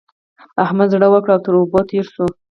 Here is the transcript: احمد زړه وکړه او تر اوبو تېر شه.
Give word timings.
احمد 0.63 0.87
زړه 0.93 1.07
وکړه 1.11 1.31
او 1.35 1.41
تر 1.45 1.53
اوبو 1.59 1.79
تېر 1.89 2.05
شه. 2.13 2.25